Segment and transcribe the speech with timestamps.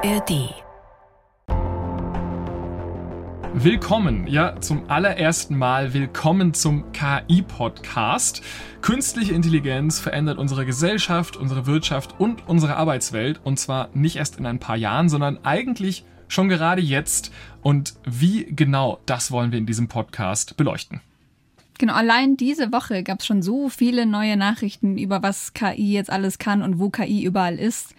[0.00, 0.54] ARD.
[3.54, 8.42] Willkommen, ja, zum allerersten Mal willkommen zum KI-Podcast.
[8.80, 13.40] Künstliche Intelligenz verändert unsere Gesellschaft, unsere Wirtschaft und unsere Arbeitswelt.
[13.42, 17.32] Und zwar nicht erst in ein paar Jahren, sondern eigentlich schon gerade jetzt.
[17.62, 21.00] Und wie genau, das wollen wir in diesem Podcast beleuchten.
[21.78, 26.10] Genau, allein diese Woche gab es schon so viele neue Nachrichten über was KI jetzt
[26.10, 27.96] alles kann und wo KI überall ist.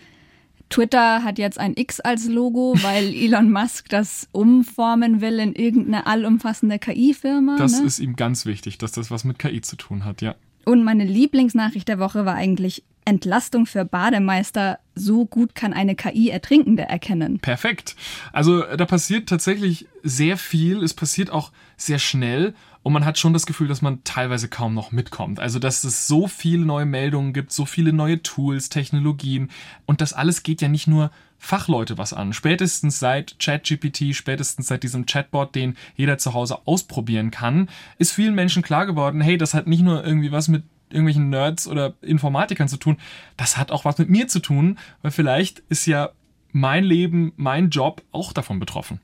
[0.70, 6.05] Twitter hat jetzt ein X als Logo, weil Elon Musk das umformen will in irgendeine
[6.05, 7.58] allumfassende KI-Firma.
[7.58, 7.88] Das ne?
[7.88, 10.36] ist ihm ganz wichtig, dass das was mit KI zu tun hat, ja.
[10.66, 14.80] Und meine Lieblingsnachricht der Woche war eigentlich Entlastung für Bademeister.
[14.94, 17.40] So gut kann eine KI Ertrinkende erkennen.
[17.40, 17.96] Perfekt.
[18.32, 20.84] Also da passiert tatsächlich sehr viel.
[20.84, 22.54] Es passiert auch sehr schnell.
[22.89, 25.39] Und man hat schon das Gefühl, dass man teilweise kaum noch mitkommt.
[25.39, 29.52] Also, dass es so viele neue Meldungen gibt, so viele neue Tools, Technologien.
[29.85, 32.34] Und das alles geht ja nicht nur Fachleute was an.
[32.34, 38.34] Spätestens seit ChatGPT, spätestens seit diesem Chatbot, den jeder zu Hause ausprobieren kann, ist vielen
[38.34, 42.70] Menschen klar geworden, hey, das hat nicht nur irgendwie was mit irgendwelchen Nerds oder Informatikern
[42.70, 42.98] zu tun,
[43.37, 46.09] das hat auch was mit mir zu tun, weil vielleicht ist ja
[46.51, 48.99] mein Leben, mein Job auch davon betroffen.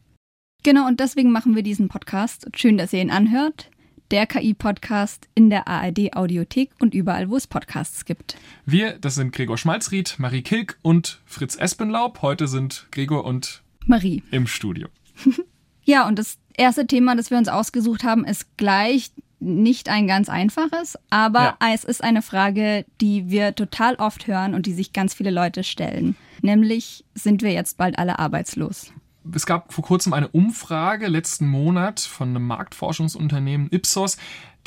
[0.63, 2.47] Genau, und deswegen machen wir diesen Podcast.
[2.55, 3.69] Schön, dass ihr ihn anhört.
[4.11, 8.37] Der KI-Podcast in der ARD-Audiothek und überall, wo es Podcasts gibt.
[8.65, 12.21] Wir, das sind Gregor Schmalzried, Marie Kilk und Fritz Espenlaub.
[12.21, 14.89] Heute sind Gregor und Marie im Studio.
[15.83, 20.29] ja, und das erste Thema, das wir uns ausgesucht haben, ist gleich nicht ein ganz
[20.29, 21.73] einfaches, aber ja.
[21.73, 25.63] es ist eine Frage, die wir total oft hören und die sich ganz viele Leute
[25.63, 26.15] stellen.
[26.41, 28.91] Nämlich, sind wir jetzt bald alle arbeitslos?
[29.33, 34.17] Es gab vor kurzem eine Umfrage letzten Monat von einem Marktforschungsunternehmen Ipsos.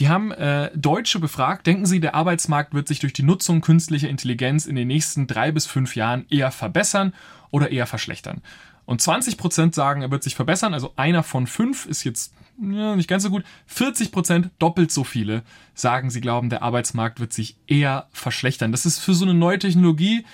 [0.01, 4.09] Die haben äh, Deutsche befragt, denken Sie, der Arbeitsmarkt wird sich durch die Nutzung künstlicher
[4.09, 7.15] Intelligenz in den nächsten drei bis fünf Jahren eher verbessern
[7.51, 8.43] oder eher verschlechtern?
[8.85, 12.97] Und 20 Prozent sagen, er wird sich verbessern, also einer von fünf ist jetzt ja,
[12.97, 13.45] nicht ganz so gut.
[13.67, 15.43] 40 Prozent, doppelt so viele,
[15.75, 18.73] sagen, sie glauben, der Arbeitsmarkt wird sich eher verschlechtern.
[18.73, 20.25] Das ist für so eine neue Technologie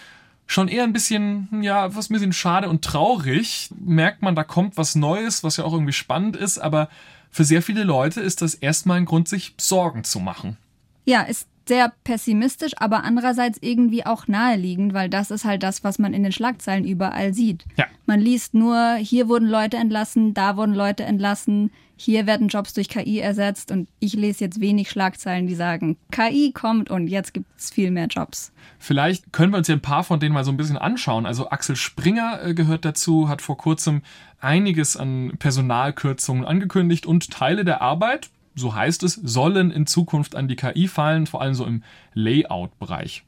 [0.47, 3.71] schon eher ein bisschen, ja, was ein bisschen schade und traurig.
[3.79, 6.89] Merkt man, da kommt was Neues, was ja auch irgendwie spannend ist, aber
[7.31, 10.57] für sehr viele Leute ist das erstmal ein Grund, sich Sorgen zu machen.
[11.05, 15.99] Ja, ist sehr pessimistisch, aber andererseits irgendwie auch naheliegend, weil das ist halt das, was
[15.99, 17.65] man in den Schlagzeilen überall sieht.
[17.77, 17.87] Ja.
[18.07, 22.89] Man liest nur, hier wurden Leute entlassen, da wurden Leute entlassen, hier werden Jobs durch
[22.89, 27.47] KI ersetzt und ich lese jetzt wenig Schlagzeilen, die sagen, KI kommt und jetzt gibt
[27.57, 28.53] es viel mehr Jobs.
[28.79, 31.27] Vielleicht können wir uns ja ein paar von denen mal so ein bisschen anschauen.
[31.27, 34.03] Also Axel Springer äh, gehört dazu, hat vor kurzem
[34.41, 40.49] einiges an Personalkürzungen angekündigt und Teile der Arbeit, so heißt es, sollen in Zukunft an
[40.49, 41.83] die KI fallen, vor allem so im
[42.15, 43.25] Layout-Bereich.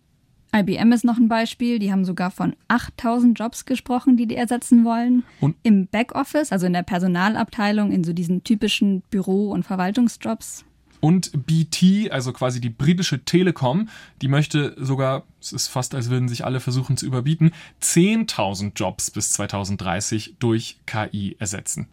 [0.55, 1.79] IBM ist noch ein Beispiel.
[1.79, 5.25] Die haben sogar von 8000 Jobs gesprochen, die die ersetzen wollen.
[5.41, 10.65] Und Im Backoffice, also in der Personalabteilung, in so diesen typischen Büro- und Verwaltungsjobs.
[11.01, 13.89] Und BT, also quasi die britische Telekom,
[14.23, 17.53] die möchte sogar, es ist fast, als würden sich alle versuchen zu überbieten,
[17.83, 21.87] 10.000 Jobs bis 2030 durch KI ersetzen.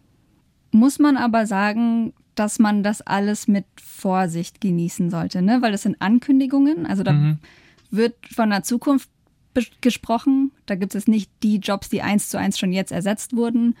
[0.70, 5.60] Muss man aber sagen, dass man das alles mit Vorsicht genießen sollte, ne?
[5.60, 6.86] weil das sind Ankündigungen.
[6.86, 7.38] Also da mhm
[7.96, 9.08] wird von der Zukunft
[9.80, 10.52] gesprochen.
[10.66, 13.76] Da gibt es nicht die Jobs, die eins zu eins schon jetzt ersetzt wurden.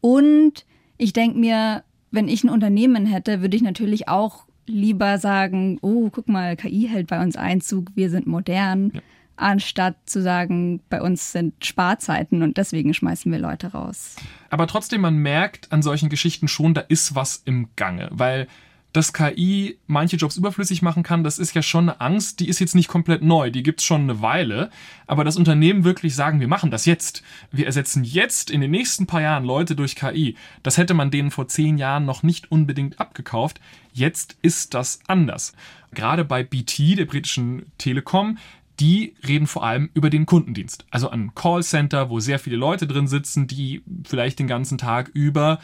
[0.00, 0.64] Und
[0.98, 6.10] ich denke mir, wenn ich ein Unternehmen hätte, würde ich natürlich auch lieber sagen, oh,
[6.10, 9.00] guck mal, KI hält bei uns Einzug, wir sind modern, ja.
[9.36, 14.16] anstatt zu sagen, bei uns sind Sparzeiten und deswegen schmeißen wir Leute raus.
[14.50, 18.48] Aber trotzdem, man merkt an solchen Geschichten schon, da ist was im Gange, weil
[18.96, 22.60] dass KI manche Jobs überflüssig machen kann, das ist ja schon eine Angst, die ist
[22.60, 24.70] jetzt nicht komplett neu, die gibt's schon eine Weile.
[25.06, 29.06] Aber das Unternehmen wirklich sagen, wir machen das jetzt, wir ersetzen jetzt in den nächsten
[29.06, 32.98] paar Jahren Leute durch KI, das hätte man denen vor zehn Jahren noch nicht unbedingt
[32.98, 33.60] abgekauft.
[33.92, 35.52] Jetzt ist das anders.
[35.92, 38.38] Gerade bei BT, der britischen Telekom,
[38.80, 40.86] die reden vor allem über den Kundendienst.
[40.90, 45.58] Also ein Callcenter, wo sehr viele Leute drin sitzen, die vielleicht den ganzen Tag über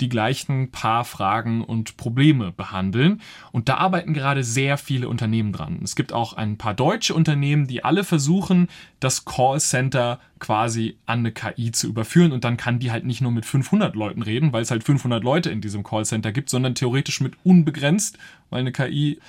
[0.00, 3.20] die gleichen paar Fragen und Probleme behandeln.
[3.52, 5.80] Und da arbeiten gerade sehr viele Unternehmen dran.
[5.82, 8.68] Es gibt auch ein paar deutsche Unternehmen, die alle versuchen,
[8.98, 12.32] das Callcenter quasi an eine KI zu überführen.
[12.32, 15.22] Und dann kann die halt nicht nur mit 500 Leuten reden, weil es halt 500
[15.22, 18.18] Leute in diesem Callcenter gibt, sondern theoretisch mit unbegrenzt,
[18.48, 19.20] weil eine KI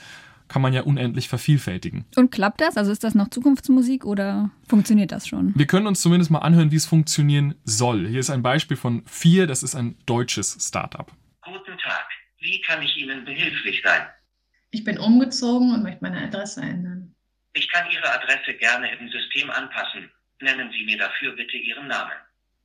[0.51, 2.03] kann man ja unendlich vervielfältigen.
[2.17, 2.75] Und klappt das?
[2.75, 5.53] Also ist das noch Zukunftsmusik oder funktioniert das schon?
[5.55, 8.05] Wir können uns zumindest mal anhören, wie es funktionieren soll.
[8.05, 11.09] Hier ist ein Beispiel von vier, das ist ein deutsches Startup.
[11.41, 12.05] Guten Tag,
[12.39, 14.01] wie kann ich Ihnen behilflich sein?
[14.71, 17.15] Ich bin umgezogen und möchte meine Adresse ändern.
[17.53, 20.11] Ich kann Ihre Adresse gerne im System anpassen.
[20.41, 22.17] Nennen Sie mir dafür bitte Ihren Namen.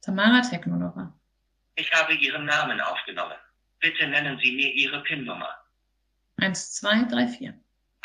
[0.02, 1.16] Tamara Technologer.
[1.76, 3.38] Ich habe Ihren Namen aufgenommen.
[3.78, 5.54] Bitte nennen Sie mir Ihre PIN-Nummer.
[6.38, 7.52] 1234.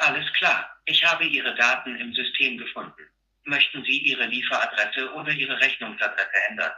[0.01, 0.65] Alles klar.
[0.86, 3.03] Ich habe Ihre Daten im System gefunden.
[3.45, 6.71] Möchten Sie Ihre Lieferadresse oder Ihre Rechnungsadresse ändern?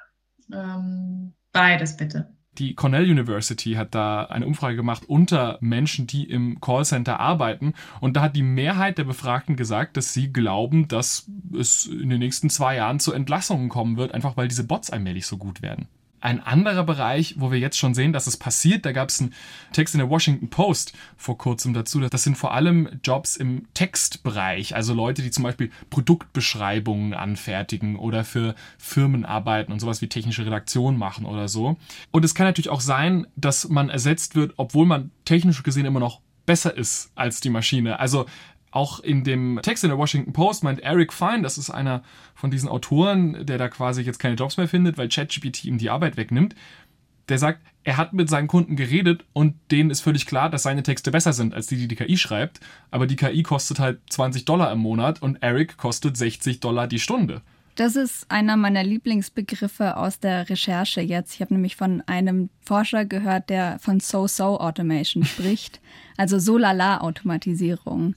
[0.51, 2.35] Ähm, beides bitte.
[2.57, 7.73] Die Cornell University hat da eine Umfrage gemacht unter Menschen, die im Callcenter arbeiten.
[8.01, 12.19] Und da hat die Mehrheit der Befragten gesagt, dass sie glauben, dass es in den
[12.19, 15.87] nächsten zwei Jahren zu Entlassungen kommen wird, einfach weil diese Bots allmählich so gut werden.
[16.23, 19.33] Ein anderer Bereich, wo wir jetzt schon sehen, dass es passiert, da gab es einen
[19.73, 21.99] Text in der Washington Post vor kurzem dazu.
[21.99, 28.23] Das sind vor allem Jobs im Textbereich, also Leute, die zum Beispiel Produktbeschreibungen anfertigen oder
[28.23, 31.75] für Firmen arbeiten und sowas wie technische Redaktion machen oder so.
[32.11, 35.99] Und es kann natürlich auch sein, dass man ersetzt wird, obwohl man technisch gesehen immer
[35.99, 37.99] noch besser ist als die Maschine.
[37.99, 38.27] Also
[38.73, 42.03] auch in dem Text in der Washington Post meint Eric Fine, das ist einer
[42.33, 45.91] von diesen Autoren, der da quasi jetzt keine Jobs mehr findet, weil ChatGPT ihm die
[45.91, 46.55] Arbeit wegnimmt.
[47.29, 50.83] Der sagt, er hat mit seinen Kunden geredet und denen ist völlig klar, dass seine
[50.83, 52.59] Texte besser sind als die, die die KI schreibt.
[52.91, 56.99] Aber die KI kostet halt 20 Dollar im Monat und Eric kostet 60 Dollar die
[56.99, 57.41] Stunde.
[57.75, 61.33] Das ist einer meiner Lieblingsbegriffe aus der Recherche jetzt.
[61.33, 65.81] Ich habe nämlich von einem Forscher gehört, der von So-So Automation spricht,
[66.17, 68.15] also So-Lala-Automatisierung.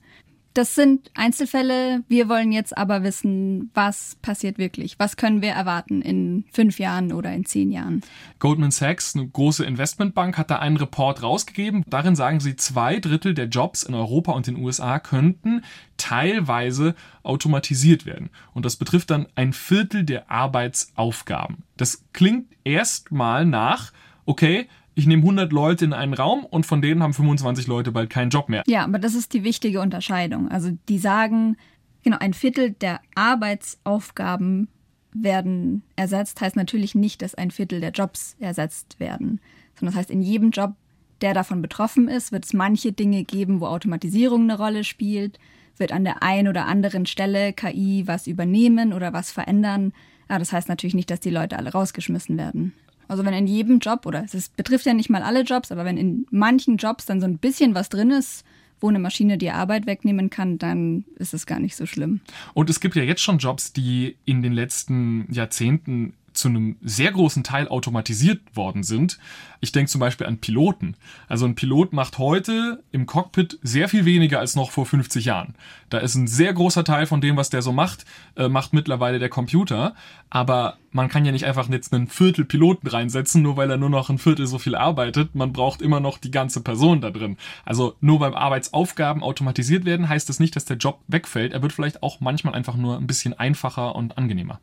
[0.56, 2.02] Das sind Einzelfälle.
[2.08, 4.98] Wir wollen jetzt aber wissen, was passiert wirklich?
[4.98, 8.00] Was können wir erwarten in fünf Jahren oder in zehn Jahren?
[8.38, 11.84] Goldman Sachs, eine große Investmentbank, hat da einen Report rausgegeben.
[11.86, 15.62] Darin sagen sie, zwei Drittel der Jobs in Europa und den USA könnten
[15.98, 18.30] teilweise automatisiert werden.
[18.54, 21.64] Und das betrifft dann ein Viertel der Arbeitsaufgaben.
[21.76, 23.92] Das klingt erstmal nach,
[24.24, 28.08] okay, ich nehme 100 Leute in einen Raum und von denen haben 25 Leute bald
[28.08, 28.62] keinen Job mehr.
[28.66, 30.48] Ja, aber das ist die wichtige Unterscheidung.
[30.50, 31.58] Also die sagen,
[32.02, 34.68] genau, ein Viertel der Arbeitsaufgaben
[35.12, 39.40] werden ersetzt, heißt natürlich nicht, dass ein Viertel der Jobs ersetzt werden,
[39.74, 40.72] sondern das heißt, in jedem Job,
[41.20, 45.38] der davon betroffen ist, wird es manche Dinge geben, wo Automatisierung eine Rolle spielt,
[45.76, 49.92] wird an der einen oder anderen Stelle KI was übernehmen oder was verändern.
[50.28, 52.72] Aber das heißt natürlich nicht, dass die Leute alle rausgeschmissen werden.
[53.08, 55.96] Also wenn in jedem Job, oder es betrifft ja nicht mal alle Jobs, aber wenn
[55.96, 58.44] in manchen Jobs dann so ein bisschen was drin ist,
[58.80, 62.20] wo eine Maschine die Arbeit wegnehmen kann, dann ist es gar nicht so schlimm.
[62.52, 67.12] Und es gibt ja jetzt schon Jobs, die in den letzten Jahrzehnten zu einem sehr
[67.12, 69.18] großen Teil automatisiert worden sind.
[69.60, 70.96] Ich denke zum Beispiel an Piloten.
[71.28, 75.54] Also ein Pilot macht heute im Cockpit sehr viel weniger als noch vor 50 Jahren.
[75.88, 78.04] Da ist ein sehr großer Teil von dem, was der so macht,
[78.36, 79.94] äh, macht mittlerweile der Computer.
[80.30, 83.90] Aber man kann ja nicht einfach jetzt einen Viertel Piloten reinsetzen, nur weil er nur
[83.90, 85.34] noch ein Viertel so viel arbeitet.
[85.34, 87.36] Man braucht immer noch die ganze Person da drin.
[87.64, 91.52] Also nur beim Arbeitsaufgaben automatisiert werden, heißt das nicht, dass der Job wegfällt.
[91.52, 94.60] Er wird vielleicht auch manchmal einfach nur ein bisschen einfacher und angenehmer.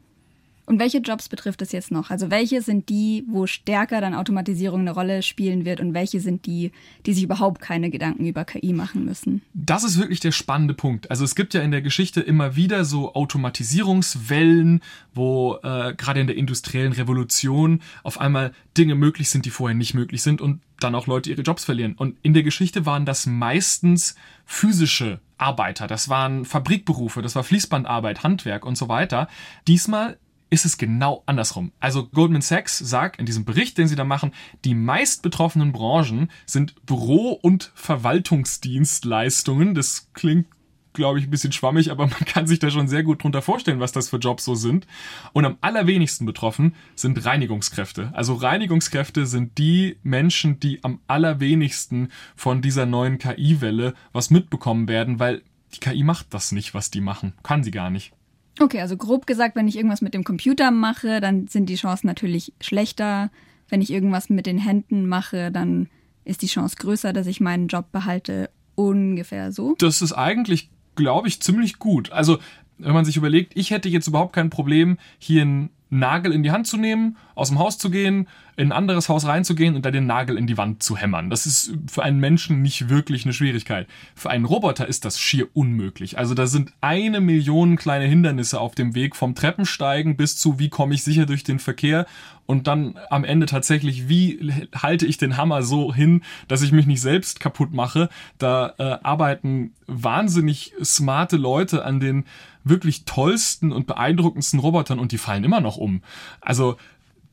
[0.66, 2.10] Und welche Jobs betrifft es jetzt noch?
[2.10, 6.46] Also welche sind die, wo stärker dann Automatisierung eine Rolle spielen wird und welche sind
[6.46, 6.72] die,
[7.06, 9.42] die sich überhaupt keine Gedanken über KI machen müssen?
[9.54, 11.12] Das ist wirklich der spannende Punkt.
[11.12, 14.82] Also es gibt ja in der Geschichte immer wieder so Automatisierungswellen,
[15.14, 19.94] wo äh, gerade in der industriellen Revolution auf einmal Dinge möglich sind, die vorher nicht
[19.94, 21.94] möglich sind und dann auch Leute ihre Jobs verlieren.
[21.94, 28.24] Und in der Geschichte waren das meistens physische Arbeiter, das waren Fabrikberufe, das war Fließbandarbeit,
[28.24, 29.28] Handwerk und so weiter.
[29.68, 30.18] Diesmal
[30.54, 31.72] ist es genau andersrum.
[31.80, 34.32] Also Goldman Sachs sagt in diesem Bericht, den sie da machen,
[34.64, 39.74] die meist betroffenen Branchen sind Büro- und Verwaltungsdienstleistungen.
[39.74, 40.48] Das klingt
[40.94, 43.80] glaube ich, ein bisschen schwammig, aber man kann sich da schon sehr gut drunter vorstellen,
[43.80, 44.86] was das für Jobs so sind.
[45.34, 48.12] Und am allerwenigsten betroffen sind Reinigungskräfte.
[48.14, 55.18] Also Reinigungskräfte sind die Menschen, die am allerwenigsten von dieser neuen KI-Welle was mitbekommen werden,
[55.18, 55.42] weil
[55.74, 57.34] die KI macht das nicht, was die machen.
[57.42, 58.14] Kann sie gar nicht.
[58.60, 62.08] Okay, also grob gesagt, wenn ich irgendwas mit dem Computer mache, dann sind die Chancen
[62.08, 63.32] natürlich schlechter.
[63.70, 65.90] Wenn ich irgendwas mit den Händen mache, dann
[66.26, 68.50] ist die Chance größer, dass ich meinen Job behalte.
[68.76, 69.76] Ungefähr so.
[69.80, 72.12] Das ist eigentlich, glaube ich, ziemlich gut.
[72.12, 72.40] Also,
[72.78, 75.70] wenn man sich überlegt, ich hätte jetzt überhaupt kein Problem, hier einen
[76.00, 79.26] Nagel in die Hand zu nehmen, aus dem Haus zu gehen, in ein anderes Haus
[79.26, 81.30] reinzugehen und da den Nagel in die Wand zu hämmern.
[81.30, 83.88] Das ist für einen Menschen nicht wirklich eine Schwierigkeit.
[84.16, 86.18] Für einen Roboter ist das schier unmöglich.
[86.18, 90.70] Also da sind eine Million kleine Hindernisse auf dem Weg vom Treppensteigen bis zu wie
[90.70, 92.06] komme ich sicher durch den Verkehr
[92.46, 94.40] und dann am Ende tatsächlich wie
[94.76, 98.10] halte ich den Hammer so hin, dass ich mich nicht selbst kaputt mache.
[98.38, 102.26] Da äh, arbeiten wahnsinnig smarte Leute an den
[102.64, 106.02] wirklich tollsten und beeindruckendsten Robotern und die fallen immer noch um.
[106.42, 106.78] Also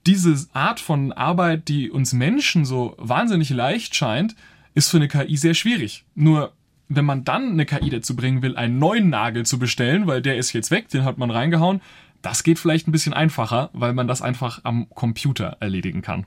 [0.07, 4.35] diese Art von Arbeit, die uns Menschen so wahnsinnig leicht scheint,
[4.75, 6.05] ist für eine KI sehr schwierig.
[6.15, 6.53] Nur
[6.89, 10.37] wenn man dann eine KI dazu bringen will, einen neuen Nagel zu bestellen, weil der
[10.37, 11.81] ist jetzt weg, den hat man reingehauen,
[12.23, 16.27] Das geht vielleicht ein bisschen einfacher, weil man das einfach am Computer erledigen kann.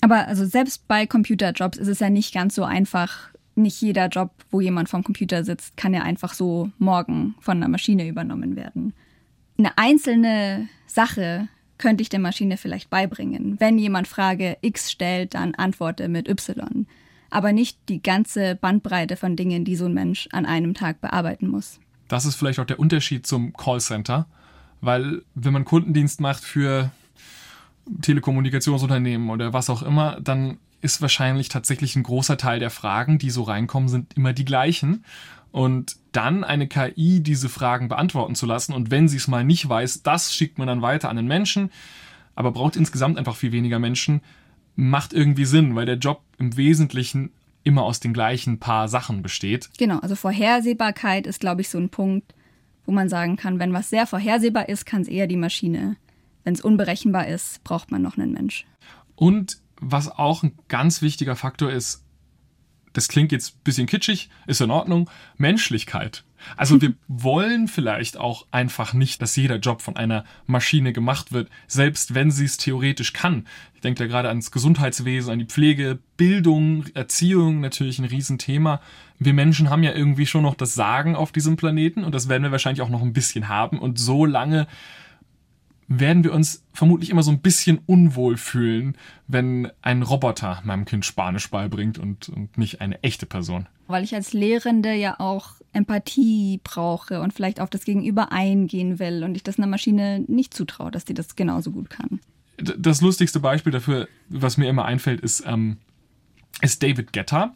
[0.00, 3.31] Aber also selbst bei Computerjobs ist es ja nicht ganz so einfach.
[3.54, 7.68] Nicht jeder Job, wo jemand vom Computer sitzt, kann ja einfach so morgen von einer
[7.68, 8.94] Maschine übernommen werden.
[9.58, 13.56] Eine einzelne Sache könnte ich der Maschine vielleicht beibringen.
[13.58, 16.86] Wenn jemand Frage X stellt, dann antworte mit Y.
[17.30, 21.48] Aber nicht die ganze Bandbreite von Dingen, die so ein Mensch an einem Tag bearbeiten
[21.48, 21.80] muss.
[22.08, 24.26] Das ist vielleicht auch der Unterschied zum Callcenter,
[24.80, 26.90] weil wenn man Kundendienst macht für
[28.00, 33.30] Telekommunikationsunternehmen oder was auch immer, dann ist wahrscheinlich tatsächlich ein großer Teil der Fragen, die
[33.30, 35.04] so reinkommen, sind immer die gleichen.
[35.52, 39.68] Und dann eine KI diese Fragen beantworten zu lassen und wenn sie es mal nicht
[39.68, 41.70] weiß, das schickt man dann weiter an den Menschen,
[42.34, 44.22] aber braucht insgesamt einfach viel weniger Menschen,
[44.76, 47.32] macht irgendwie Sinn, weil der Job im Wesentlichen
[47.64, 49.68] immer aus den gleichen paar Sachen besteht.
[49.78, 52.34] Genau, also Vorhersehbarkeit ist, glaube ich, so ein Punkt,
[52.86, 55.96] wo man sagen kann, wenn was sehr vorhersehbar ist, kann es eher die Maschine.
[56.44, 58.66] Wenn es unberechenbar ist, braucht man noch einen Mensch.
[59.14, 62.04] Und was auch ein ganz wichtiger Faktor ist,
[62.92, 66.24] das klingt jetzt ein bisschen kitschig, ist in Ordnung, Menschlichkeit.
[66.56, 71.48] Also wir wollen vielleicht auch einfach nicht, dass jeder Job von einer Maschine gemacht wird,
[71.66, 73.46] selbst wenn sie es theoretisch kann.
[73.74, 78.80] Ich denke da gerade ans Gesundheitswesen, an die Pflege, Bildung, Erziehung, natürlich ein Riesenthema.
[79.18, 82.42] Wir Menschen haben ja irgendwie schon noch das Sagen auf diesem Planeten und das werden
[82.42, 83.78] wir wahrscheinlich auch noch ein bisschen haben.
[83.78, 84.66] Und so lange
[85.98, 88.96] werden wir uns vermutlich immer so ein bisschen unwohl fühlen,
[89.26, 93.68] wenn ein Roboter meinem Kind Spanisch beibringt und, und nicht eine echte Person.
[93.88, 99.24] Weil ich als Lehrende ja auch Empathie brauche und vielleicht auf das Gegenüber eingehen will
[99.24, 102.20] und ich das einer Maschine nicht zutraue, dass die das genauso gut kann.
[102.56, 105.78] Das lustigste Beispiel dafür, was mir immer einfällt, ist, ähm,
[106.60, 107.54] ist David Guetta,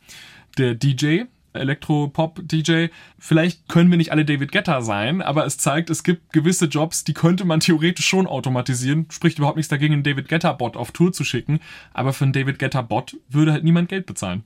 [0.58, 1.24] der DJ,
[1.56, 2.86] Elektropop-DJ.
[3.18, 7.04] Vielleicht können wir nicht alle David Guetta sein, aber es zeigt, es gibt gewisse Jobs,
[7.04, 9.06] die könnte man theoretisch schon automatisieren.
[9.10, 11.60] Spricht überhaupt nichts dagegen, einen David Guetta-Bot auf Tour zu schicken,
[11.92, 14.44] aber für einen David Guetta-Bot würde halt niemand Geld bezahlen.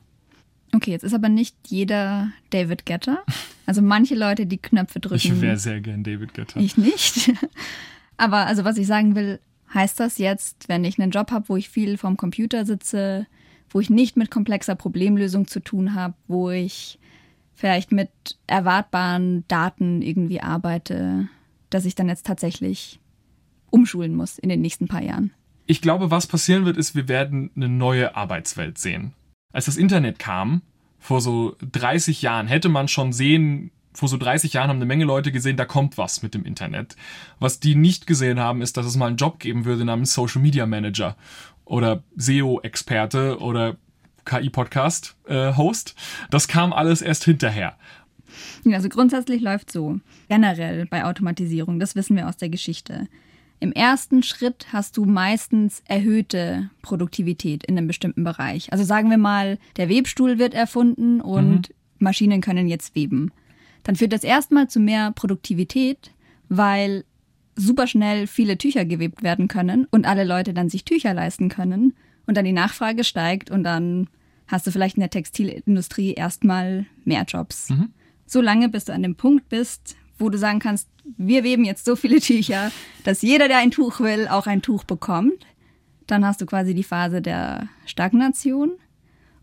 [0.72, 3.18] Okay, jetzt ist aber nicht jeder David Guetta.
[3.66, 5.16] Also manche Leute, die Knöpfe drücken.
[5.16, 6.60] Ich wäre sehr gern David Guetta.
[6.60, 7.32] Ich nicht.
[8.16, 9.40] Aber also was ich sagen will,
[9.72, 13.26] heißt das jetzt, wenn ich einen Job habe, wo ich viel vorm Computer sitze,
[13.70, 16.98] wo ich nicht mit komplexer Problemlösung zu tun habe, wo ich
[17.60, 18.10] vielleicht mit
[18.46, 21.28] erwartbaren Daten irgendwie arbeite,
[21.68, 23.00] dass ich dann jetzt tatsächlich
[23.68, 25.30] umschulen muss in den nächsten paar Jahren.
[25.66, 29.12] Ich glaube, was passieren wird, ist, wir werden eine neue Arbeitswelt sehen.
[29.52, 30.62] Als das Internet kam,
[30.98, 35.04] vor so 30 Jahren, hätte man schon sehen, vor so 30 Jahren haben eine Menge
[35.04, 36.96] Leute gesehen, da kommt was mit dem Internet.
[37.40, 40.40] Was die nicht gesehen haben, ist, dass es mal einen Job geben würde namens Social
[40.40, 41.14] Media Manager
[41.66, 43.76] oder SEO-Experte oder
[44.24, 45.88] KI-Podcast-Host.
[45.90, 47.76] Äh, das kam alles erst hinterher.
[48.72, 50.00] Also grundsätzlich läuft so.
[50.28, 53.08] Generell bei Automatisierung, das wissen wir aus der Geschichte.
[53.58, 58.72] Im ersten Schritt hast du meistens erhöhte Produktivität in einem bestimmten Bereich.
[58.72, 61.74] Also sagen wir mal, der Webstuhl wird erfunden und mhm.
[61.98, 63.32] Maschinen können jetzt weben.
[63.82, 66.12] Dann führt das erstmal zu mehr Produktivität,
[66.48, 67.04] weil
[67.54, 71.94] super schnell viele Tücher gewebt werden können und alle Leute dann sich Tücher leisten können
[72.26, 74.08] und dann die Nachfrage steigt und dann
[74.46, 77.70] hast du vielleicht in der Textilindustrie erstmal mehr Jobs.
[77.70, 77.90] Mhm.
[78.26, 81.84] So lange, bis du an dem Punkt bist, wo du sagen kannst, wir weben jetzt
[81.84, 82.70] so viele Tücher,
[83.04, 85.46] dass jeder, der ein Tuch will, auch ein Tuch bekommt.
[86.06, 88.72] Dann hast du quasi die Phase der Stagnation.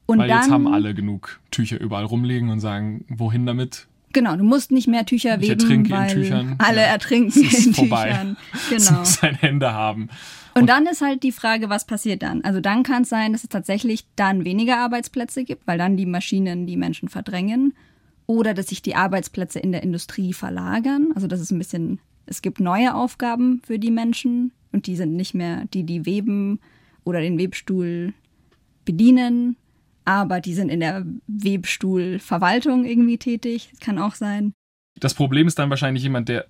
[0.06, 3.88] Und Weil dann, jetzt haben alle genug Tücher überall rumliegen und sagen, wohin damit?
[4.18, 6.56] Genau, du musst nicht mehr Tücher ich weben, weil Tüchern.
[6.58, 6.88] alle ja.
[6.88, 8.10] ertrinken in vorbei.
[8.10, 8.38] Tüchern.
[8.70, 9.02] Genau.
[9.02, 10.10] Es muss Hände haben.
[10.56, 12.44] Und, und dann ist halt die Frage, was passiert dann?
[12.44, 16.08] Also dann kann es sein, dass es tatsächlich dann weniger Arbeitsplätze gibt, weil dann die
[16.08, 17.76] Maschinen die Menschen verdrängen.
[18.26, 21.10] Oder dass sich die Arbeitsplätze in der Industrie verlagern.
[21.14, 25.16] Also das ist ein bisschen, es gibt neue Aufgaben für die Menschen und die sind
[25.16, 26.60] nicht mehr die, die weben
[27.04, 28.16] oder den Webstuhl
[28.84, 29.58] bedienen,
[30.08, 33.74] aber die sind in der Webstuhlverwaltung irgendwie tätig.
[33.82, 34.54] Kann auch sein.
[34.98, 36.46] Das Problem ist dann wahrscheinlich jemand, der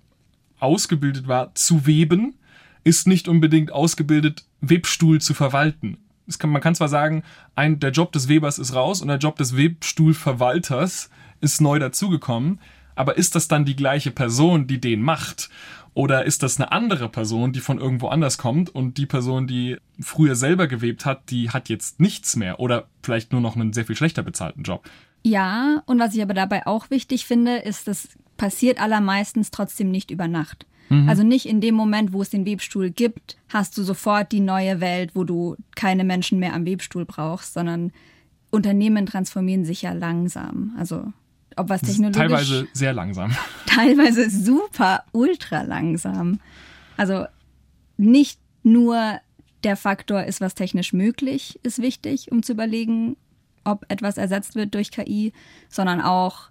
[0.59, 2.35] ausgebildet war zu weben,
[2.83, 5.97] ist nicht unbedingt ausgebildet, Webstuhl zu verwalten.
[6.37, 7.23] Kann, man kann zwar sagen,
[7.55, 11.09] ein, der Job des Webers ist raus und der Job des Webstuhlverwalters
[11.41, 12.59] ist neu dazugekommen,
[12.97, 15.49] aber ist das dann die gleiche Person, die den macht?
[15.93, 19.77] Oder ist das eine andere Person, die von irgendwo anders kommt und die Person, die
[19.99, 23.85] früher selber gewebt hat, die hat jetzt nichts mehr oder vielleicht nur noch einen sehr
[23.85, 24.87] viel schlechter bezahlten Job?
[25.23, 30.11] Ja, und was ich aber dabei auch wichtig finde, ist, das passiert allermeistens trotzdem nicht
[30.11, 30.67] über Nacht.
[30.89, 31.09] Mhm.
[31.09, 34.79] Also nicht in dem Moment, wo es den Webstuhl gibt, hast du sofort die neue
[34.79, 37.91] Welt, wo du keine Menschen mehr am Webstuhl brauchst, sondern
[38.51, 40.75] Unternehmen transformieren sich ja langsam.
[40.77, 41.11] Also
[41.57, 42.17] ob was technologisch.
[42.17, 43.35] Teilweise sehr langsam.
[43.65, 46.39] Teilweise super, ultra langsam.
[46.95, 47.25] Also
[47.97, 49.19] nicht nur
[49.63, 53.17] der Faktor ist, was technisch möglich, ist wichtig, um zu überlegen,
[53.63, 55.33] ob etwas ersetzt wird durch KI,
[55.69, 56.49] sondern auch,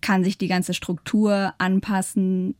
[0.00, 2.54] kann sich die ganze Struktur anpassen,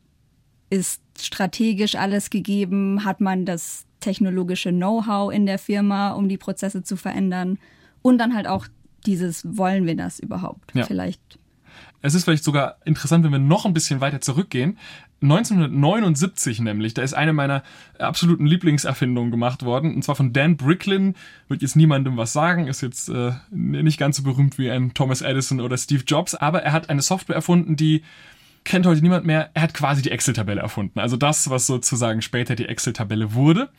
[0.70, 6.82] ist strategisch alles gegeben, hat man das technologische Know-how in der Firma, um die Prozesse
[6.82, 7.58] zu verändern
[8.02, 8.66] und dann halt auch
[9.06, 10.74] dieses, wollen wir das überhaupt?
[10.74, 10.84] Ja.
[10.84, 11.37] Vielleicht
[12.02, 14.78] es ist vielleicht sogar interessant, wenn wir noch ein bisschen weiter zurückgehen.
[15.20, 17.64] 1979 nämlich, da ist eine meiner
[17.98, 21.16] absoluten Lieblingserfindungen gemacht worden, und zwar von Dan Bricklin.
[21.48, 25.22] Wird jetzt niemandem was sagen, ist jetzt äh, nicht ganz so berühmt wie ein Thomas
[25.22, 28.02] Edison oder Steve Jobs, aber er hat eine Software erfunden, die
[28.64, 29.50] kennt heute niemand mehr.
[29.54, 31.00] Er hat quasi die Excel-Tabelle erfunden.
[31.00, 33.70] Also das, was sozusagen später die Excel-Tabelle wurde.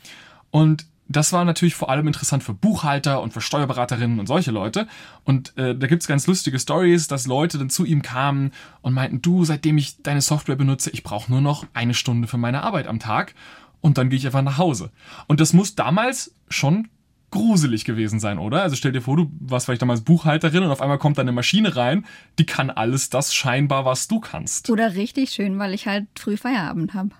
[0.51, 4.87] Und das war natürlich vor allem interessant für Buchhalter und für Steuerberaterinnen und solche Leute.
[5.23, 8.51] Und äh, da gibt's ganz lustige Stories, dass Leute dann zu ihm kamen
[8.81, 12.37] und meinten, du, seitdem ich deine Software benutze, ich brauche nur noch eine Stunde für
[12.37, 13.33] meine Arbeit am Tag
[13.81, 14.91] und dann gehe ich einfach nach Hause.
[15.27, 16.89] Und das muss damals schon
[17.31, 18.61] gruselig gewesen sein, oder?
[18.61, 21.31] Also stell dir vor, du warst vielleicht damals Buchhalterin und auf einmal kommt da eine
[21.31, 22.05] Maschine rein,
[22.37, 24.69] die kann alles das scheinbar, was du kannst.
[24.69, 27.11] Oder richtig schön, weil ich halt früh Feierabend habe.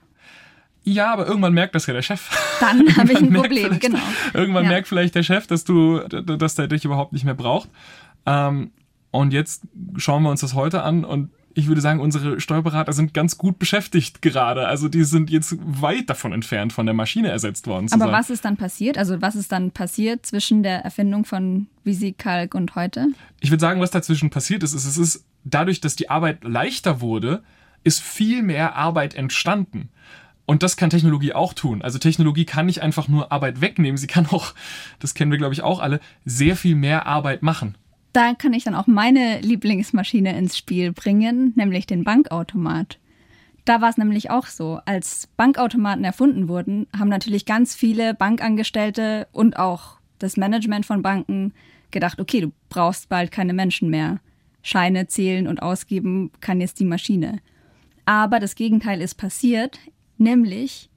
[0.84, 2.30] Ja, aber irgendwann merkt das ja der Chef.
[2.60, 4.00] Dann habe ich ein Problem, genau.
[4.34, 4.70] Irgendwann ja.
[4.70, 7.70] merkt vielleicht der Chef, dass du, dass der dich überhaupt nicht mehr braucht.
[8.26, 8.72] Ähm,
[9.12, 9.64] und jetzt
[9.98, 13.60] schauen wir uns das heute an und ich würde sagen, unsere Steuerberater sind ganz gut
[13.60, 14.68] beschäftigt gerade.
[14.68, 18.10] Also die sind jetzt weit davon entfernt, von der Maschine ersetzt worden zu Aber sein.
[18.10, 18.98] Aber was ist dann passiert?
[18.98, 23.08] Also was ist dann passiert zwischen der Erfindung von Visikalk und heute?
[23.42, 27.02] Ich würde sagen, was dazwischen passiert ist, ist, es ist dadurch, dass die Arbeit leichter
[27.02, 27.44] wurde,
[27.84, 29.90] ist viel mehr Arbeit entstanden.
[30.50, 31.84] Und das kann Technologie auch tun.
[31.84, 34.56] Also Technologie kann nicht einfach nur Arbeit wegnehmen, sie kann auch,
[35.00, 37.78] das kennen wir glaube ich auch alle, sehr viel mehr Arbeit machen.
[38.14, 42.98] Da kann ich dann auch meine Lieblingsmaschine ins Spiel bringen, nämlich den Bankautomat.
[43.66, 49.28] Da war es nämlich auch so, als Bankautomaten erfunden wurden, haben natürlich ganz viele Bankangestellte
[49.32, 51.54] und auch das Management von Banken
[51.92, 54.20] gedacht, okay, du brauchst bald keine Menschen mehr.
[54.64, 57.38] Scheine zählen und ausgeben kann jetzt die Maschine.
[58.06, 59.78] Aber das Gegenteil ist passiert.
[60.20, 60.92] Nämlich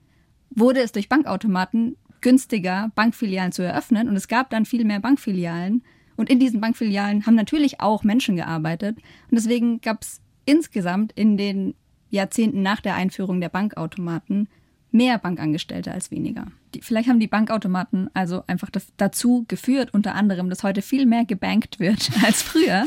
[0.51, 5.83] wurde es durch Bankautomaten günstiger, Bankfilialen zu eröffnen und es gab dann viel mehr Bankfilialen.
[6.17, 8.97] Und in diesen Bankfilialen haben natürlich auch Menschen gearbeitet.
[9.31, 11.75] Und deswegen gab es insgesamt in den
[12.11, 14.49] Jahrzehnten nach der Einführung der Bankautomaten
[14.91, 16.49] mehr Bankangestellte als weniger.
[16.75, 21.25] Die, vielleicht haben die Bankautomaten also einfach dazu geführt, unter anderem, dass heute viel mehr
[21.25, 22.87] gebankt wird als früher.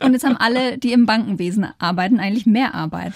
[0.00, 3.14] Und jetzt haben alle, die im Bankenwesen arbeiten, eigentlich mehr Arbeit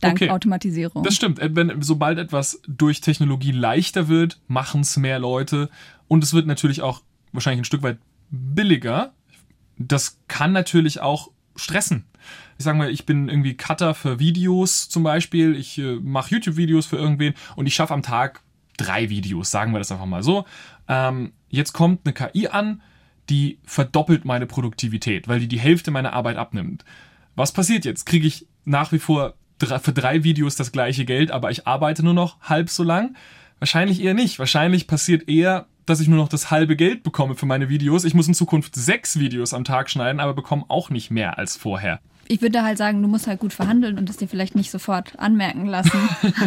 [0.00, 0.30] dank okay.
[0.30, 1.02] Automatisierung.
[1.02, 1.38] Das stimmt.
[1.38, 5.70] Äh, wenn, sobald etwas durch Technologie leichter wird, machen es mehr Leute.
[6.08, 7.02] Und es wird natürlich auch
[7.32, 7.98] wahrscheinlich ein Stück weit
[8.30, 9.12] billiger.
[9.78, 12.04] Das kann natürlich auch stressen.
[12.58, 15.56] Ich sage mal, ich bin irgendwie Cutter für Videos zum Beispiel.
[15.56, 18.42] Ich äh, mache YouTube-Videos für irgendwen und ich schaffe am Tag
[18.76, 20.44] drei Videos, sagen wir das einfach mal so.
[20.88, 22.82] Ähm, jetzt kommt eine KI an,
[23.30, 26.84] die verdoppelt meine Produktivität, weil die die Hälfte meiner Arbeit abnimmt.
[27.36, 28.04] Was passiert jetzt?
[28.04, 32.14] Kriege ich nach wie vor für drei Videos das gleiche Geld, aber ich arbeite nur
[32.14, 33.16] noch halb so lang?
[33.58, 34.38] Wahrscheinlich eher nicht.
[34.38, 38.04] Wahrscheinlich passiert eher, dass ich nur noch das halbe Geld bekomme für meine Videos.
[38.04, 41.56] Ich muss in Zukunft sechs Videos am Tag schneiden, aber bekomme auch nicht mehr als
[41.56, 42.00] vorher.
[42.26, 45.18] Ich würde halt sagen, du musst halt gut verhandeln und es dir vielleicht nicht sofort
[45.18, 45.98] anmerken lassen.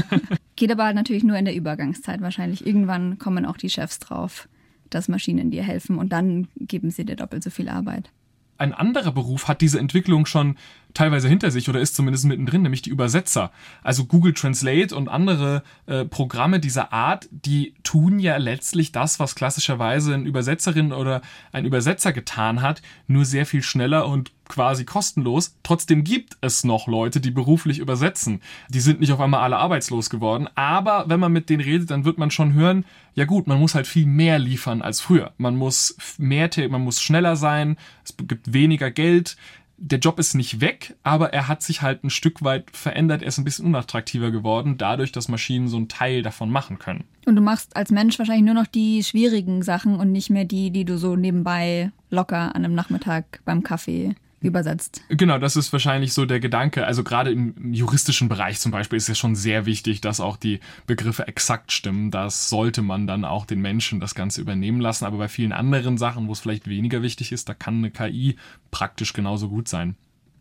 [0.55, 2.65] Geht aber halt natürlich nur in der Übergangszeit wahrscheinlich.
[2.65, 4.49] Irgendwann kommen auch die Chefs drauf,
[4.89, 8.11] dass Maschinen dir helfen und dann geben sie dir doppelt so viel Arbeit
[8.57, 10.57] ein anderer Beruf hat diese Entwicklung schon
[10.97, 13.51] teilweise hinter sich oder ist zumindest mittendrin, nämlich die Übersetzer.
[13.83, 19.35] Also Google Translate und andere äh, Programme dieser Art, die tun ja letztlich das, was
[19.35, 25.55] klassischerweise eine Übersetzerin oder ein Übersetzer getan hat, nur sehr viel schneller und quasi kostenlos.
[25.61, 28.41] Trotzdem gibt es noch Leute, die beruflich übersetzen.
[28.69, 32.05] Die sind nicht auf einmal alle arbeitslos geworden, aber wenn man mit denen redet, dann
[32.05, 35.33] wird man schon hören, ja gut, man muss halt viel mehr liefern als früher.
[35.37, 39.37] Man muss mehr, man muss schneller sein, es gibt weniger Geld.
[39.79, 43.21] Der Job ist nicht weg, aber er hat sich halt ein Stück weit verändert.
[43.21, 47.03] Er ist ein bisschen unattraktiver geworden, dadurch, dass Maschinen so einen Teil davon machen können.
[47.27, 50.71] Und du machst als Mensch wahrscheinlich nur noch die schwierigen Sachen und nicht mehr die,
[50.71, 55.01] die du so nebenbei locker an einem Nachmittag beim Kaffee übersetzt.
[55.09, 56.85] Genau, das ist wahrscheinlich so der Gedanke.
[56.85, 60.59] Also gerade im juristischen Bereich zum Beispiel ist es schon sehr wichtig, dass auch die
[60.85, 62.11] Begriffe exakt stimmen.
[62.11, 65.05] Das sollte man dann auch den Menschen das Ganze übernehmen lassen.
[65.05, 68.35] Aber bei vielen anderen Sachen, wo es vielleicht weniger wichtig ist, da kann eine KI
[68.69, 69.95] praktisch genauso gut sein.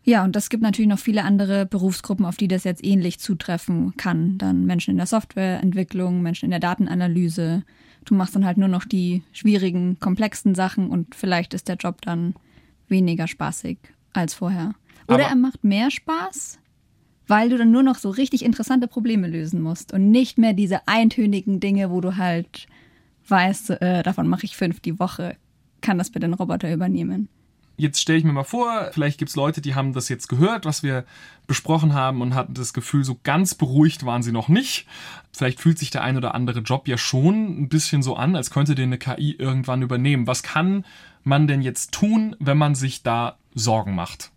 [0.04, 3.96] Ja, und es gibt natürlich noch viele andere Berufsgruppen, auf die das jetzt ähnlich zutreffen
[3.96, 4.38] kann.
[4.38, 7.64] Dann Menschen in der Softwareentwicklung, Menschen in der Datenanalyse.
[8.04, 12.02] Du machst dann halt nur noch die schwierigen, komplexen Sachen und vielleicht ist der Job
[12.02, 12.35] dann
[12.88, 13.79] weniger spaßig
[14.12, 14.75] als vorher.
[15.09, 16.59] Oder Aber er macht mehr Spaß,
[17.27, 20.87] weil du dann nur noch so richtig interessante Probleme lösen musst und nicht mehr diese
[20.88, 22.66] eintönigen Dinge, wo du halt
[23.29, 25.37] weißt, äh, davon mache ich fünf die Woche,
[25.81, 27.29] kann das bitte ein Roboter übernehmen.
[27.76, 30.64] Jetzt stelle ich mir mal vor, vielleicht gibt es Leute, die haben das jetzt gehört,
[30.64, 31.04] was wir
[31.46, 34.86] besprochen haben und hatten das Gefühl, so ganz beruhigt waren sie noch nicht.
[35.32, 38.50] Vielleicht fühlt sich der ein oder andere Job ja schon ein bisschen so an, als
[38.50, 40.26] könnte den eine KI irgendwann übernehmen.
[40.26, 40.84] Was kann
[41.22, 44.32] man denn jetzt tun, wenn man sich da Sorgen macht?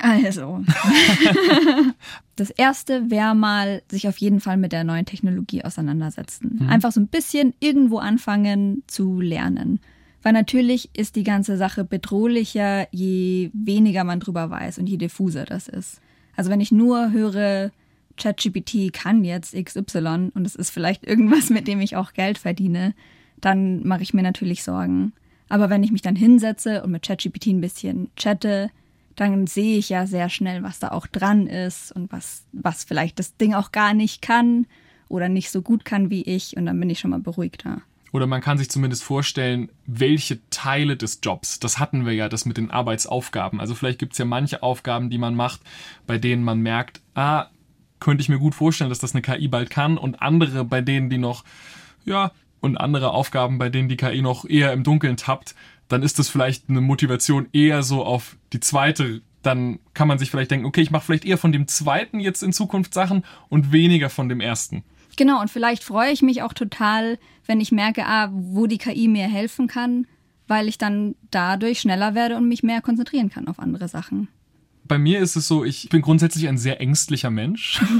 [0.00, 0.64] Also,
[2.36, 6.58] das erste wäre mal, sich auf jeden Fall mit der neuen Technologie auseinandersetzen.
[6.60, 6.68] Mhm.
[6.68, 9.80] Einfach so ein bisschen irgendwo anfangen zu lernen.
[10.24, 15.44] Weil natürlich ist die ganze Sache bedrohlicher, je weniger man drüber weiß und je diffuser
[15.44, 16.00] das ist.
[16.34, 17.70] Also wenn ich nur höre,
[18.16, 22.94] ChatGPT kann jetzt XY und es ist vielleicht irgendwas, mit dem ich auch Geld verdiene,
[23.42, 25.12] dann mache ich mir natürlich Sorgen.
[25.50, 28.70] Aber wenn ich mich dann hinsetze und mit ChatGPT ein bisschen chatte,
[29.16, 33.18] dann sehe ich ja sehr schnell, was da auch dran ist und was, was vielleicht
[33.18, 34.66] das Ding auch gar nicht kann
[35.10, 37.82] oder nicht so gut kann wie ich und dann bin ich schon mal beruhigter.
[38.14, 42.46] Oder man kann sich zumindest vorstellen, welche Teile des Jobs, das hatten wir ja, das
[42.46, 43.58] mit den Arbeitsaufgaben.
[43.58, 45.62] Also vielleicht gibt es ja manche Aufgaben, die man macht,
[46.06, 47.46] bei denen man merkt, ah,
[47.98, 51.10] könnte ich mir gut vorstellen, dass das eine KI bald kann und andere, bei denen
[51.10, 51.42] die noch,
[52.04, 55.56] ja, und andere Aufgaben, bei denen die KI noch eher im Dunkeln tappt,
[55.88, 59.22] dann ist das vielleicht eine Motivation eher so auf die zweite.
[59.42, 62.44] Dann kann man sich vielleicht denken, okay, ich mache vielleicht eher von dem zweiten jetzt
[62.44, 64.84] in Zukunft Sachen und weniger von dem ersten.
[65.16, 69.08] Genau, und vielleicht freue ich mich auch total, wenn ich merke, ah, wo die KI
[69.08, 70.06] mir helfen kann,
[70.46, 74.28] weil ich dann dadurch schneller werde und mich mehr konzentrieren kann auf andere Sachen.
[74.86, 77.82] Bei mir ist es so, ich bin grundsätzlich ein sehr ängstlicher Mensch.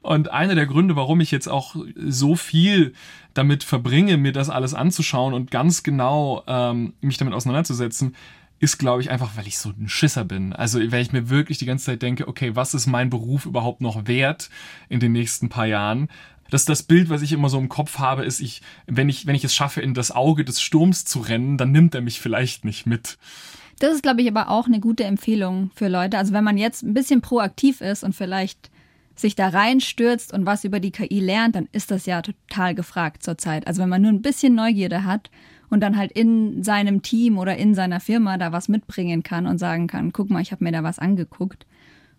[0.00, 2.94] Und einer der Gründe, warum ich jetzt auch so viel
[3.34, 8.16] damit verbringe, mir das alles anzuschauen und ganz genau ähm, mich damit auseinanderzusetzen,
[8.62, 10.52] ist, glaube ich, einfach, weil ich so ein Schisser bin.
[10.52, 13.80] Also, weil ich mir wirklich die ganze Zeit denke, okay, was ist mein Beruf überhaupt
[13.80, 14.50] noch wert
[14.88, 16.08] in den nächsten paar Jahren?
[16.48, 19.34] Das, das Bild, was ich immer so im Kopf habe, ist, ich, wenn ich, wenn
[19.34, 22.64] ich es schaffe, in das Auge des Sturms zu rennen, dann nimmt er mich vielleicht
[22.64, 23.18] nicht mit.
[23.80, 26.16] Das ist, glaube ich, aber auch eine gute Empfehlung für Leute.
[26.16, 28.70] Also, wenn man jetzt ein bisschen proaktiv ist und vielleicht
[29.16, 33.24] sich da reinstürzt und was über die KI lernt, dann ist das ja total gefragt
[33.24, 33.66] zurzeit.
[33.66, 35.30] Also wenn man nur ein bisschen Neugierde hat
[35.72, 39.56] und dann halt in seinem Team oder in seiner Firma da was mitbringen kann und
[39.56, 41.64] sagen kann, guck mal, ich habe mir da was angeguckt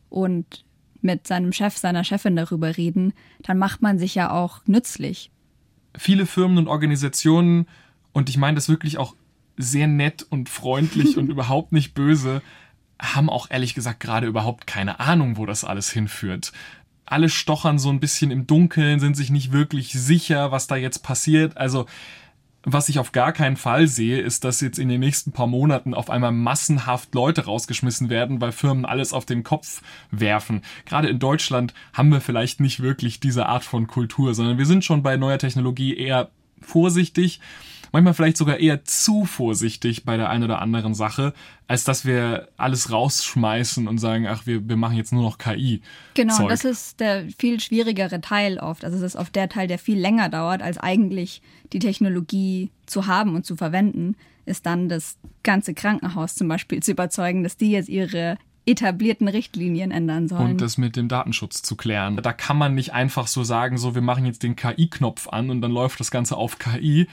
[0.10, 0.66] und
[1.02, 3.13] mit seinem Chef, seiner Chefin darüber reden,
[3.44, 5.30] dann macht man sich ja auch nützlich.
[5.96, 7.68] Viele Firmen und Organisationen,
[8.12, 9.16] und ich meine das wirklich auch
[9.56, 12.42] sehr nett und freundlich und überhaupt nicht böse,
[13.00, 16.54] haben auch ehrlich gesagt gerade überhaupt keine Ahnung, wo das alles hinführt
[17.06, 21.04] alle stochern so ein bisschen im Dunkeln, sind sich nicht wirklich sicher, was da jetzt
[21.04, 21.58] passiert.
[21.58, 21.86] Also
[22.63, 25.93] was ich auf gar keinen Fall sehe, ist, dass jetzt in den nächsten paar Monaten
[25.93, 30.62] auf einmal massenhaft Leute rausgeschmissen werden, weil Firmen alles auf den Kopf werfen.
[30.86, 34.86] Gerade in Deutschland haben wir vielleicht nicht wirklich diese Art von Kultur, sondern wir sind
[34.86, 36.30] schon bei neuer Technologie eher
[36.62, 37.41] vorsichtig
[37.93, 41.34] manchmal vielleicht sogar eher zu vorsichtig bei der einen oder anderen Sache,
[41.67, 45.82] als dass wir alles rausschmeißen und sagen, ach, wir, wir machen jetzt nur noch KI.
[46.15, 46.49] Genau, Zeug.
[46.49, 48.84] das ist der viel schwierigere Teil oft.
[48.84, 53.08] Also es ist oft der Teil, der viel länger dauert, als eigentlich die Technologie zu
[53.08, 57.71] haben und zu verwenden, ist dann das ganze Krankenhaus zum Beispiel zu überzeugen, dass die
[57.71, 60.51] jetzt ihre etablierten Richtlinien ändern sollen.
[60.51, 62.15] Und das mit dem Datenschutz zu klären.
[62.15, 65.62] Da kann man nicht einfach so sagen, so wir machen jetzt den KI-Knopf an und
[65.62, 67.08] dann läuft das Ganze auf KI,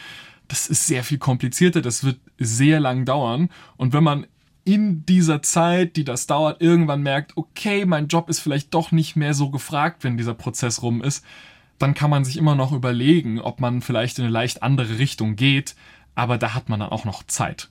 [0.51, 3.51] das ist sehr viel komplizierter, das wird sehr lang dauern.
[3.77, 4.27] Und wenn man
[4.65, 9.15] in dieser Zeit, die das dauert, irgendwann merkt, okay, mein Job ist vielleicht doch nicht
[9.15, 11.25] mehr so gefragt, wenn dieser Prozess rum ist,
[11.79, 15.37] dann kann man sich immer noch überlegen, ob man vielleicht in eine leicht andere Richtung
[15.37, 15.77] geht,
[16.15, 17.71] aber da hat man dann auch noch Zeit.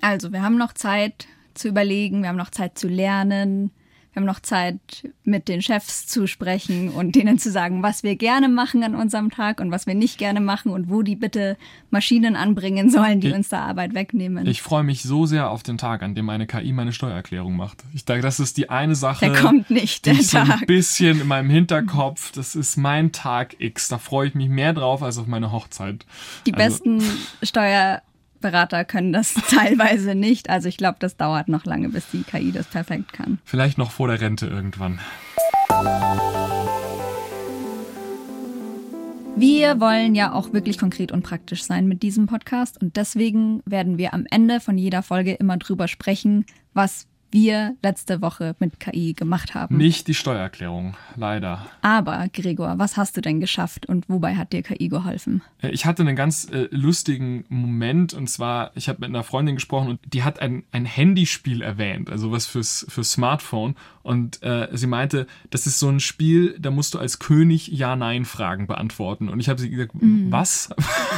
[0.00, 3.70] Also, wir haben noch Zeit zu überlegen, wir haben noch Zeit zu lernen,
[4.12, 4.78] wir haben noch Zeit,
[5.24, 9.30] mit den Chefs zu sprechen und denen zu sagen, was wir gerne machen an unserem
[9.30, 11.56] Tag und was wir nicht gerne machen und wo die bitte
[11.90, 14.46] Maschinen anbringen sollen, die ich, uns da Arbeit wegnehmen.
[14.46, 17.84] Ich freue mich so sehr auf den Tag, an dem meine KI meine Steuererklärung macht.
[17.94, 20.46] Ich denke, das ist die eine Sache, der kommt nicht, der die Tag.
[20.46, 23.88] so ein bisschen in meinem Hinterkopf, das ist mein Tag X.
[23.88, 26.04] Da freue ich mich mehr drauf als auf meine Hochzeit.
[26.46, 27.02] Die also, besten
[27.42, 28.02] Steuer
[28.42, 30.50] Berater können das teilweise nicht.
[30.50, 33.38] Also ich glaube, das dauert noch lange, bis die KI das perfekt kann.
[33.44, 35.00] Vielleicht noch vor der Rente irgendwann.
[39.34, 43.96] Wir wollen ja auch wirklich konkret und praktisch sein mit diesem Podcast und deswegen werden
[43.96, 49.14] wir am Ende von jeder Folge immer drüber sprechen, was wir letzte Woche mit KI
[49.14, 49.76] gemacht haben.
[49.76, 51.66] Nicht die Steuererklärung, leider.
[51.80, 55.42] Aber, Gregor, was hast du denn geschafft und wobei hat dir KI geholfen?
[55.62, 59.56] Äh, ich hatte einen ganz äh, lustigen Moment und zwar, ich habe mit einer Freundin
[59.56, 63.74] gesprochen und die hat ein, ein Handyspiel erwähnt, also was fürs, fürs Smartphone.
[64.02, 68.66] Und äh, sie meinte, das ist so ein Spiel, da musst du als König Ja-Nein-Fragen
[68.66, 69.28] beantworten.
[69.28, 70.30] Und ich habe sie gesagt, mhm.
[70.30, 70.70] was?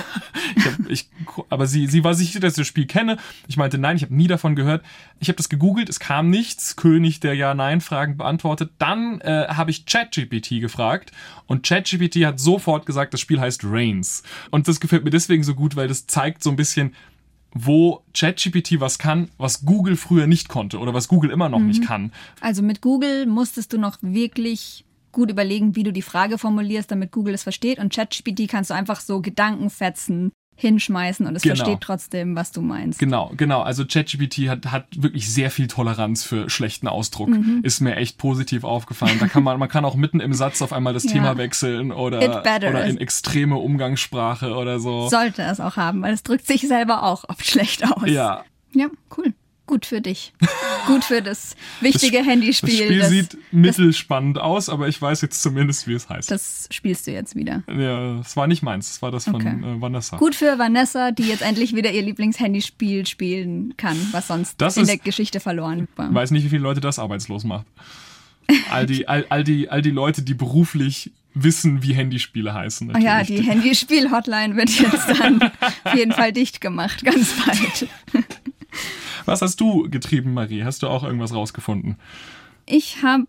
[0.56, 1.08] ich hab, ich,
[1.48, 3.16] aber sie, sie war sicher, dass ich das Spiel kenne.
[3.48, 4.84] Ich meinte, nein, ich habe nie davon gehört.
[5.18, 6.76] Ich habe das gegoogelt, es kam nichts.
[6.76, 8.72] König der Ja-Nein-Fragen beantwortet.
[8.78, 11.12] Dann äh, habe ich ChatGPT gefragt
[11.46, 14.22] und ChatGPT hat sofort gesagt, das Spiel heißt Reigns.
[14.50, 16.94] Und das gefällt mir deswegen so gut, weil das zeigt so ein bisschen,
[17.54, 21.68] wo ChatGPT was kann, was Google früher nicht konnte oder was Google immer noch mhm.
[21.68, 22.12] nicht kann.
[22.40, 27.12] Also mit Google musstest du noch wirklich gut überlegen, wie du die Frage formulierst, damit
[27.12, 27.78] Google es versteht.
[27.78, 31.56] Und ChatGPT kannst du einfach so Gedankenfetzen hinschmeißen und es genau.
[31.56, 32.98] versteht trotzdem, was du meinst.
[32.98, 33.62] Genau, genau.
[33.62, 37.30] Also ChatGPT hat, hat wirklich sehr viel Toleranz für schlechten Ausdruck.
[37.30, 37.60] Mhm.
[37.62, 39.18] Ist mir echt positiv aufgefallen.
[39.18, 41.12] Da kann man, man kann auch mitten im Satz auf einmal das ja.
[41.12, 45.08] Thema wechseln oder, oder in extreme Umgangssprache oder so.
[45.08, 48.08] Sollte es auch haben, weil es drückt sich selber auch oft schlecht aus.
[48.08, 48.44] Ja.
[48.72, 49.34] Ja, cool.
[49.74, 50.32] Gut für dich.
[50.86, 52.78] Gut für das wichtige das, Handyspiel.
[52.78, 56.30] Das Spiel das, sieht mittelspannend aus, aber ich weiß jetzt zumindest, wie es heißt.
[56.30, 57.64] Das spielst du jetzt wieder.
[57.66, 59.48] Ja, es war nicht meins, es war das von okay.
[59.48, 60.16] äh, Vanessa.
[60.16, 64.84] Gut für Vanessa, die jetzt endlich wieder ihr Lieblingshandyspiel spielen kann, was sonst das in
[64.84, 66.08] ist, der Geschichte verloren war.
[66.08, 67.66] Ich weiß nicht, wie viele Leute das arbeitslos macht.
[68.70, 72.86] All die, all, all, die, all die Leute, die beruflich wissen, wie Handyspiele heißen.
[72.86, 73.08] Natürlich.
[73.08, 75.42] Oh ja, die Handyspiel-Hotline wird jetzt dann
[75.82, 77.88] auf jeden Fall dicht gemacht, ganz bald.
[79.26, 80.64] Was hast du getrieben, Marie?
[80.64, 81.96] Hast du auch irgendwas rausgefunden?
[82.66, 83.24] Ich habe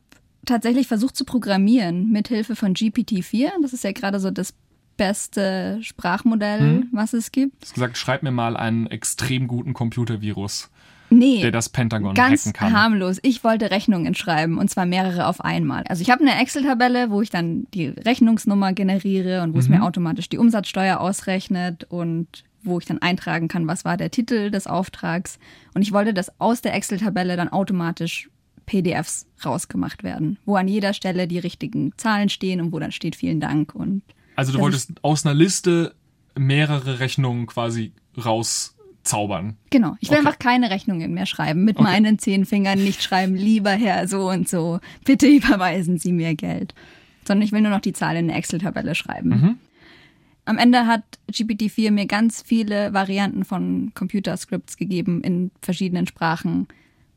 [0.46, 3.50] tatsächlich versucht zu programmieren mit Hilfe von GPT-4.
[3.62, 4.54] Das ist ja gerade so das
[4.98, 6.90] beste Sprachmodell, hm?
[6.92, 7.62] was es gibt.
[7.62, 10.70] Du hast gesagt, schreib mir mal einen extrem guten Computervirus.
[11.12, 12.74] Nee, der das Pentagon ganz hacken kann.
[12.74, 13.20] harmlos.
[13.22, 15.84] Ich wollte Rechnungen schreiben und zwar mehrere auf einmal.
[15.88, 19.60] Also ich habe eine Excel-Tabelle, wo ich dann die Rechnungsnummer generiere und wo mhm.
[19.60, 24.12] es mir automatisch die Umsatzsteuer ausrechnet und wo ich dann eintragen kann, was war der
[24.12, 25.40] Titel des Auftrags.
[25.74, 28.30] Und ich wollte, dass aus der Excel-Tabelle dann automatisch
[28.66, 33.16] PDFs rausgemacht werden, wo an jeder Stelle die richtigen Zahlen stehen und wo dann steht
[33.16, 33.76] vielen Dank.
[33.76, 34.02] Und
[34.36, 35.94] also du wolltest aus einer Liste
[36.38, 39.58] mehrere Rechnungen quasi rauszaubern.
[39.70, 39.96] Genau.
[40.00, 40.28] Ich will okay.
[40.28, 41.64] einfach keine Rechnungen mehr schreiben.
[41.64, 41.84] Mit okay.
[41.84, 46.74] meinen zehn Fingern nicht schreiben, lieber Herr so und so, bitte überweisen Sie mir Geld.
[47.28, 49.30] Sondern ich will nur noch die Zahl in eine Excel-Tabelle schreiben.
[49.30, 49.58] Mhm.
[50.46, 56.68] Am Ende hat GPT-4 mir ganz viele Varianten von Computerscripts gegeben in verschiedenen Sprachen,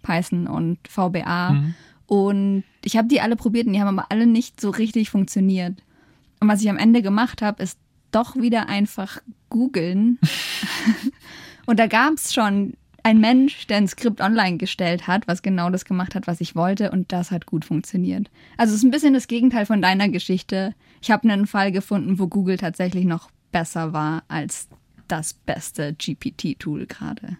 [0.03, 1.53] Python und VBA.
[1.53, 1.75] Mhm.
[2.07, 5.83] Und ich habe die alle probiert und die haben aber alle nicht so richtig funktioniert.
[6.41, 7.79] Und was ich am Ende gemacht habe, ist
[8.11, 9.19] doch wieder einfach
[9.51, 10.19] googeln.
[11.67, 12.75] und da gab es schon
[13.09, 16.55] ein Mensch, der ein Skript online gestellt hat, was genau das gemacht hat, was ich
[16.55, 18.31] wollte, und das hat gut funktioniert.
[18.59, 20.75] Also es ist ein bisschen das Gegenteil von deiner Geschichte.
[21.01, 24.69] Ich habe einen Fall gefunden, wo Google tatsächlich noch besser war als
[25.09, 27.39] das beste GPT-Tool gerade.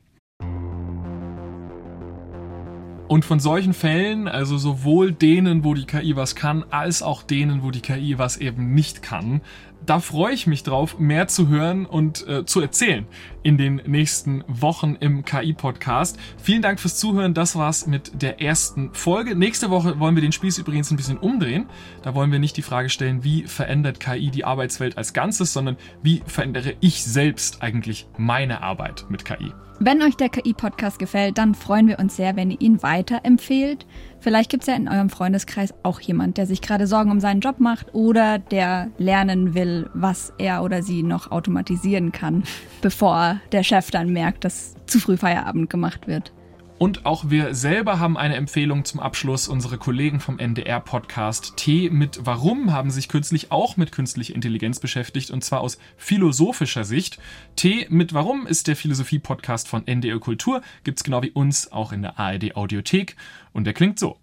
[3.09, 7.63] Und von solchen Fällen, also sowohl denen, wo die KI was kann, als auch denen,
[7.63, 9.43] wo die KI was eben nicht kann,
[9.89, 13.07] da freue ich mich drauf, mehr zu hören und äh, zu erzählen
[13.43, 16.19] in den nächsten Wochen im KI-Podcast.
[16.37, 17.33] Vielen Dank fürs Zuhören.
[17.33, 19.35] Das war's mit der ersten Folge.
[19.35, 21.67] Nächste Woche wollen wir den Spieß übrigens ein bisschen umdrehen.
[22.03, 25.79] Da wollen wir nicht die Frage stellen, wie verändert KI die Arbeitswelt als Ganzes, sondern
[26.03, 29.55] wie verändere ich selbst eigentlich meine Arbeit mit KI.
[29.81, 33.87] Wenn euch der KI-Podcast gefällt, dann freuen wir uns sehr, wenn ihr ihn weiterempfehlt.
[34.21, 37.41] Vielleicht gibt es ja in eurem Freundeskreis auch jemand, der sich gerade Sorgen um seinen
[37.41, 42.43] Job macht oder der lernen will, was er oder sie noch automatisieren kann,
[42.83, 46.33] bevor der Chef dann merkt, dass zu früh Feierabend gemacht wird.
[46.79, 49.49] Und auch wir selber haben eine Empfehlung zum Abschluss.
[49.49, 55.33] Unsere Kollegen vom NDR-Podcast T mit Warum haben sich kürzlich auch mit künstlicher Intelligenz beschäftigt
[55.33, 57.19] und zwar aus philosophischer Sicht.
[57.57, 62.03] T mit Warum ist der Philosophie-Podcast von NDR Kultur, gibt's genau wie uns auch in
[62.03, 63.17] der ARD Audiothek
[63.53, 64.17] und der klingt so.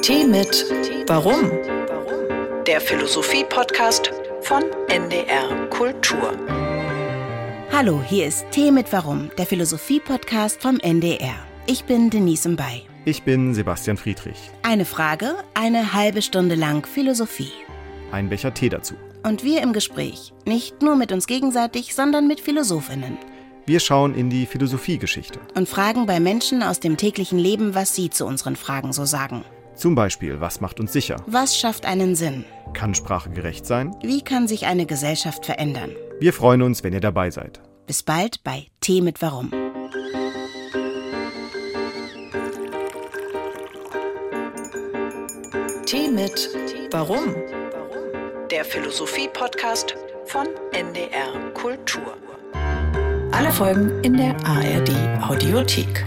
[0.00, 0.64] T mit
[1.06, 1.50] Warum?
[2.66, 4.10] Der Philosophie-Podcast
[4.42, 6.36] von NDR Kultur.
[7.72, 11.34] Hallo, hier ist Tee mit Warum, der Philosophie-Podcast vom NDR.
[11.66, 12.82] Ich bin Denise Mbay.
[13.04, 14.50] Ich bin Sebastian Friedrich.
[14.62, 17.52] Eine Frage, eine halbe Stunde lang Philosophie.
[18.12, 18.94] Ein Becher Tee dazu.
[19.22, 23.18] Und wir im Gespräch, nicht nur mit uns gegenseitig, sondern mit Philosophinnen.
[23.66, 25.40] Wir schauen in die Philosophiegeschichte.
[25.54, 29.44] Und fragen bei Menschen aus dem täglichen Leben, was sie zu unseren Fragen so sagen.
[29.78, 31.22] Zum Beispiel, was macht uns sicher?
[31.28, 32.44] Was schafft einen Sinn?
[32.72, 33.94] Kann Sprache gerecht sein?
[34.02, 35.92] Wie kann sich eine Gesellschaft verändern?
[36.18, 37.60] Wir freuen uns, wenn ihr dabei seid.
[37.86, 39.52] Bis bald bei Tee mit Warum.
[45.86, 46.48] Tee mit
[46.90, 47.36] Warum?
[48.50, 52.16] Der Philosophie-Podcast von NDR Kultur.
[53.30, 54.90] Alle Folgen in der ARD
[55.22, 56.04] Audiothek.